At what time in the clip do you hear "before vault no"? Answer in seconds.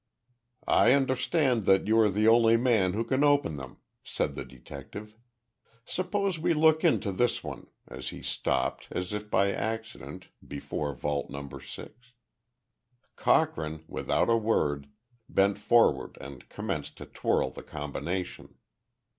10.47-11.47